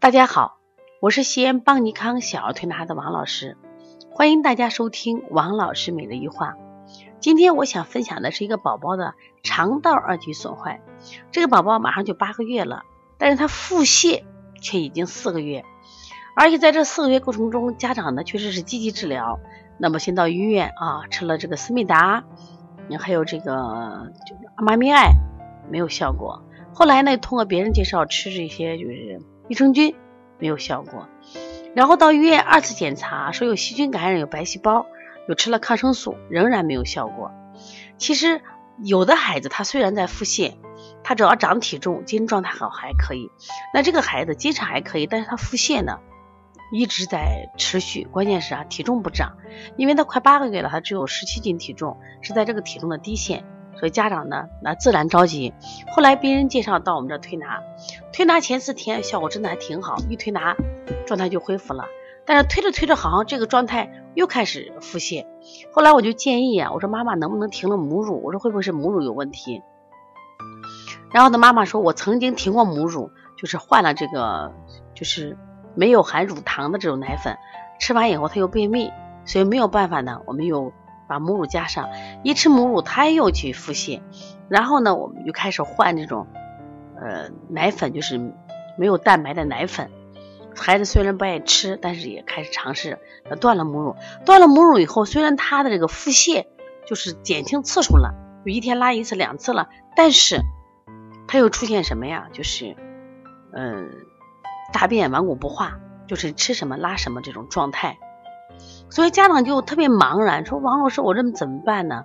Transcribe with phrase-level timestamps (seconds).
[0.00, 0.58] 大家好，
[1.00, 3.56] 我是西安邦尼康小儿推拿的王老师，
[4.12, 6.54] 欢迎大家收听王老师每日一话。
[7.18, 10.80] 今天我想分享的是一个宝宝的肠道二级损坏，
[11.32, 12.84] 这个宝宝马上就八个月了，
[13.18, 14.22] 但是他腹泻
[14.62, 15.64] 却已经四个月，
[16.36, 19.40] 而且在这四个月过程中，家长呢确实是积极治疗，
[19.78, 22.22] 那么先到医院啊吃了这个思密达，
[23.00, 25.10] 还有这个就阿妈咪艾
[25.68, 29.20] 没有效果，后来呢通过别人介绍吃这些就是。
[29.48, 29.96] 益生菌
[30.38, 31.08] 没有效果，
[31.74, 34.86] 然后到医院二次检查说有细菌感染，有白细胞，
[35.26, 37.32] 又吃了抗生素，仍然没有效果。
[37.96, 38.40] 其实
[38.84, 40.54] 有的孩子他虽然在腹泻，
[41.02, 43.30] 他只要长体重，精神状态好还可以。
[43.74, 45.98] 那这个孩子精神还可以，但是他腹泻呢
[46.70, 49.38] 一直在持续，关键是啊体重不长，
[49.76, 53.44] 因为他快八个月了，他只有十七斤体重，是在这个体重的低线。
[53.78, 55.54] 所以家长呢，那自然着急。
[55.94, 57.60] 后来别人介绍到我们这推拿，
[58.18, 60.56] 推拿前四天效果真的还挺好，一推拿
[61.06, 61.84] 状态就恢复了。
[62.26, 65.24] 但是推着推着，好像这个状态又开始腹泻。
[65.72, 68.20] 后来我就建议啊，我说妈妈能不能停了母乳？
[68.24, 69.62] 我说会不会是母乳有问题？
[71.12, 74.52] 然后他妈妈说，我曾经停过母乳，就是换了这个
[74.96, 75.38] 就是
[75.76, 77.38] 没有含乳糖的这种奶粉，
[77.78, 78.90] 吃完以后他又便秘，
[79.26, 80.72] 所以没有办法呢，我们又。
[81.06, 81.88] 把母乳加上，
[82.22, 84.02] 一吃母乳他又去腹泻，
[84.48, 86.26] 然后呢，我们就开始换这种
[87.00, 88.18] 呃奶粉，就是
[88.76, 89.90] 没有蛋白的奶粉。
[90.56, 92.98] 孩子虽然不爱吃，但是也开始尝试
[93.40, 93.94] 断了母乳。
[94.24, 96.46] 断了母乳以后，虽然他的这个腹泻
[96.86, 100.40] 就是减轻次数了，就一天拉一次、两次了，但是
[101.28, 102.26] 他又出现什么呀？
[102.32, 102.74] 就是
[103.52, 103.88] 嗯
[104.72, 107.96] 大便顽固不化，就是吃什么拉什么这种状态。
[108.90, 112.02] 所以家长就特别茫然，说王老师，我这怎么办呢？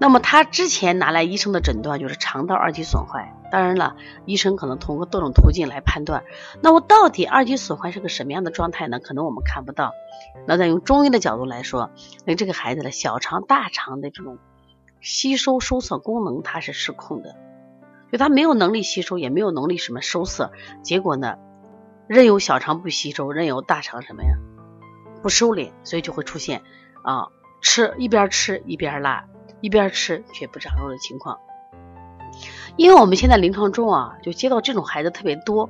[0.00, 3.36] 那么他之前拿来医生的诊断就是肠道二级损坏。
[3.52, 6.24] 当然了，医生可能通过多种途径来判断。
[6.62, 8.98] 那我到底二级损坏是个什么样的状态呢？
[8.98, 9.92] 可能我们看不到。
[10.46, 11.90] 那再用中医的角度来说，
[12.24, 14.38] 那这个孩子的小肠、大肠的这种
[15.00, 17.36] 吸收收涩功能它是失控的，
[18.10, 20.52] 就他没有能力吸收，也没有能力什么收涩。
[20.82, 21.36] 结果呢，
[22.06, 24.30] 任由小肠不吸收，任由大肠什么呀？
[25.22, 26.62] 不收敛，所以就会出现
[27.02, 27.26] 啊
[27.60, 29.26] 吃一边吃一边拉，
[29.60, 31.38] 一边吃却不长肉的情况。
[32.76, 35.68] 因为我们现在临床中啊，就接到这种孩子特别多，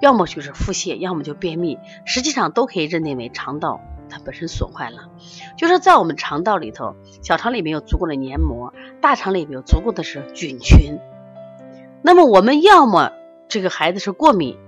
[0.00, 5.10] 要么就是腹泻，要么就便秘，实际上都可以认定为肠道它本身损坏了。
[5.56, 10.98] 就是在我们肠道里头，小肠里面有足够的黏膜，大肠里面有足够的是菌群。
[12.02, 13.12] 那么我们要么
[13.48, 14.58] 这个孩子是过敏。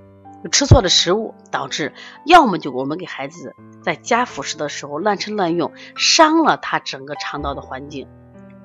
[0.50, 1.92] 吃错的食物导致，
[2.25, 8.09] 要么就我们给孩子在加辅食的时候乱吃乱用，伤了他整个肠道的环境，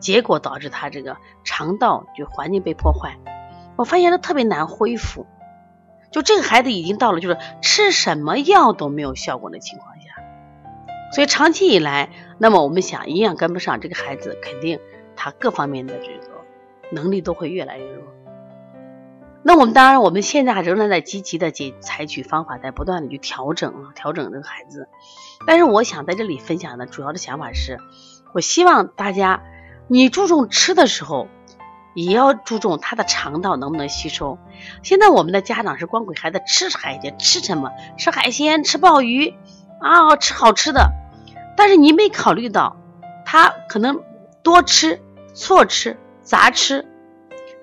[0.06, 3.18] 结果导致他这个肠道就环境被破坏。
[3.76, 5.26] 我发现他特别难恢复，
[6.12, 10.02] 就这个孩子已经到了就是吃什么药都没有效果的情况下，
[11.12, 14.80] 所以长期以来，那么我们想营养跟不上，这个孩子肯定
[15.16, 16.46] 他各方面的这个
[16.92, 18.04] 能力都会越来越弱。
[19.42, 24.88] 那我们当然，我们现在仍然在积极的解采取方法，在不断的去调整啊，调整这个孩子。
[25.48, 27.80] 但是我想在这里分享的主要的想法是，
[28.34, 29.44] 我希望大家，
[29.88, 31.28] 你注重吃的时候，
[31.94, 34.38] 也要注重他的肠道能不能吸收。
[34.84, 37.72] 现在我们的家长是光给孩子吃海鲜，吃什么？
[37.98, 39.34] 吃海鲜，吃鲍鱼
[39.80, 40.92] 啊，吃好吃的。
[41.56, 42.78] 但是你没考虑到，
[43.26, 44.04] 他可能
[44.44, 45.02] 多吃、
[45.34, 46.86] 错吃、杂吃。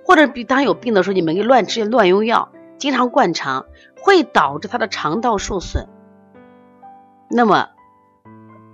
[0.05, 3.66] 或者比当有病的时候，你们给乱吃乱用药，经常灌肠，
[4.03, 5.88] 会导致他的肠道受损。
[7.31, 7.69] 那么，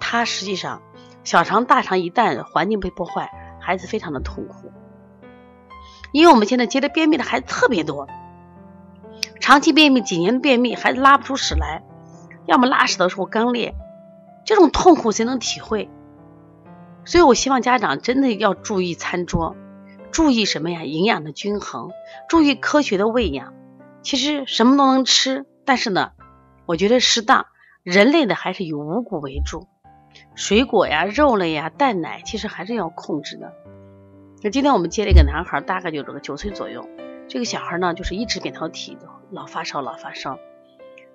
[0.00, 0.80] 他实际上
[1.28, 3.30] 小肠、大肠一旦环境被破坏，
[3.60, 4.72] 孩子非常的痛苦。
[6.10, 8.08] 因为我们现在接的便秘的孩子特别多，
[9.38, 11.82] 长期便秘、几年的便秘，孩子拉不出屎来，
[12.46, 13.74] 要么拉屎的时候肛裂，
[14.46, 15.90] 这种痛苦谁能体会？
[17.04, 19.54] 所以我希望家长真的要注意餐桌。
[20.10, 20.84] 注意什么呀？
[20.84, 21.90] 营养的均衡，
[22.30, 23.52] 注意科学的喂养。
[24.00, 26.12] 其实什么都能吃，但是呢，
[26.64, 27.44] 我觉得适当。
[27.82, 29.66] 人类的还是以五谷为主，
[30.38, 33.52] 水果呀、肉类呀、蛋奶，其实还是要控制的。
[34.40, 36.88] 那今天我们接了一个男孩，大概就这个九岁左右。
[37.26, 38.96] 这个小孩呢，就是一直扁桃体
[39.32, 40.38] 老发烧，老发烧。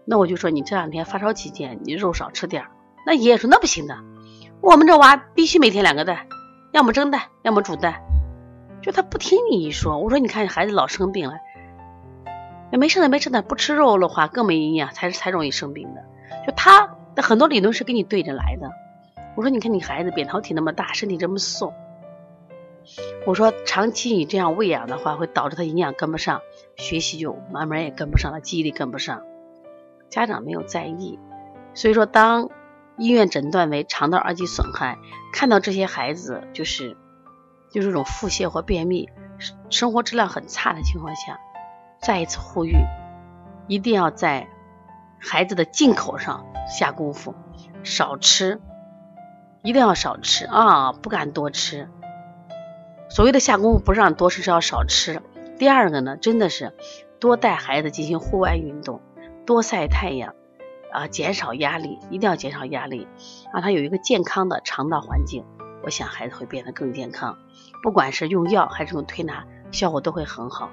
[0.04, 2.66] 那我就说，你这两天发烧期间，你肉少吃点。
[3.06, 3.98] 那爷爷说，那不行的，
[4.60, 6.28] 我们这娃必须每天两个蛋，
[6.74, 8.02] 要么蒸蛋，要么煮蛋。
[8.82, 11.36] 就他不听你一说，我说你看孩子老生病了，
[12.78, 16.04] 没事的没事的，不吃肉的话更没营养，才才容易生病的。
[16.46, 18.70] 就他的很多理论是跟你对着来的。
[19.36, 21.74] 我说你看你孩子扁桃体那么大，身体这么瘦，
[23.26, 26.42] 我说长期你这样喂养的话，会导致他营养跟不上，
[26.76, 29.24] 学习就慢慢也跟不上了，记忆力跟不上。
[30.10, 31.20] 家长没有在意。
[31.74, 32.50] 所以说，当
[32.98, 35.00] 医院诊断为肠道二级损害，
[35.34, 36.96] 看到这些孩子就是
[37.72, 39.10] 就是这种腹泻或便秘，
[39.72, 41.40] 生活质量很差的情况下，
[42.00, 42.76] 再一次呼吁，
[43.68, 44.48] 一定要在
[45.20, 47.34] 孩子的进口上下功夫，
[47.84, 48.62] 少吃，
[49.64, 51.88] 一定要少吃啊，不敢多吃。
[53.10, 55.22] 所谓的下功夫，不是让多吃，是要少吃。
[55.58, 56.74] 第二个呢，真的是
[57.20, 59.02] 多带孩子进行户外运动，
[59.46, 60.36] 多晒太阳。
[60.92, 63.08] 啊，减少压力，一定要减少压力，
[63.52, 65.44] 让他有一个健康的肠道环境，
[65.82, 67.36] 我想孩子会变得更健康。
[67.82, 70.70] 不管是用药还是用推拿，效果都会很好。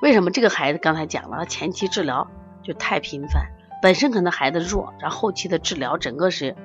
[0.00, 2.26] 为什么这个孩子刚才讲了，前期治疗
[2.62, 3.48] 就太频繁，
[3.82, 6.56] 本身可能孩子弱，然后后期的治疗整个是，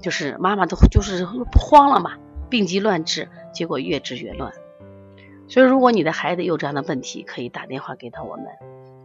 [0.00, 2.18] 就是妈妈都就是慌了嘛，
[2.48, 4.52] 病急乱治，结果越治越乱。
[5.48, 8.46] 所以，如果你的孩子有这样的问题，可以打电话给到我们。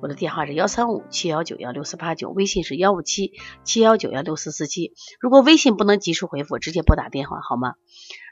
[0.01, 3.31] 我的电话是幺三五七幺九幺六四八九，微信是幺五七
[3.63, 4.93] 七幺九幺六四四七。
[5.19, 7.73] 如果微信不能及时回复，直接拨打电话好吗？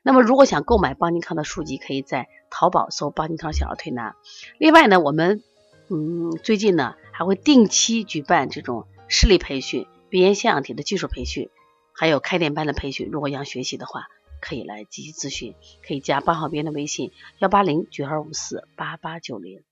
[0.03, 4.15] 那么如果想购买邦尼康的书籍，可以在淘宝搜“邦尼康小儿推拿”。
[4.59, 5.41] 另外呢，我们
[5.89, 11.49] 嗯最近呢还会定期举办这种视力培训、鼻炎腺样体的技术培训，
[11.93, 13.09] 还有开店班的培训。
[13.11, 14.07] 如果想学习的话，
[14.41, 15.55] 可以来积极咨询，
[15.87, 19.63] 可以加八号编的微信幺八零九二五四八八九零。